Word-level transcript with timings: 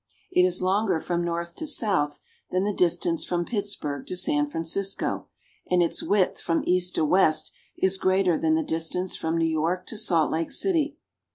It 0.31 0.47
is 0.47 0.63
longer 0.63 0.99
from 0.99 1.23
north 1.23 1.55
to 1.57 1.67
south 1.67 2.21
than 2.49 2.63
the 2.63 2.73
distance 2.73 3.23
from 3.23 3.45
Pittsburg 3.45 4.07
to 4.07 4.17
San 4.17 4.49
Francisco, 4.49 5.27
and 5.69 5.83
its 5.83 6.01
width 6.01 6.41
from 6.41 6.63
east 6.65 6.95
to 6.95 7.05
west 7.05 7.51
is 7.77 7.99
greater 7.99 8.35
than 8.35 8.55
the 8.55 8.63
distance 8.63 9.15
from 9.15 9.37
New 9.37 9.45
York 9.45 9.85
to 9.85 9.97
Salt 9.97 10.31
Lake 10.31 10.51
City. 10.51 10.97